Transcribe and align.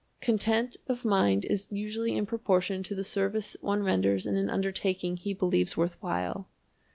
Content 0.19 0.77
of 0.87 1.05
mind 1.05 1.45
is 1.45 1.67
usually 1.69 2.17
in 2.17 2.25
proportion 2.25 2.81
to 2.81 2.95
the 2.95 3.03
service 3.03 3.55
one 3.61 3.83
renders 3.83 4.25
in 4.25 4.35
an 4.35 4.49
undertaking 4.49 5.15
he 5.15 5.31
believes 5.31 5.77
worth 5.77 5.95
while. 6.01 6.47